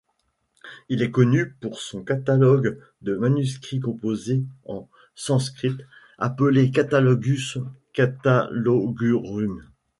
[0.89, 5.77] Il est connu pour son catalogue de manuscrits composés en sanskrit
[6.17, 7.59] appelé Catalogus
[7.93, 9.63] Catalogorum.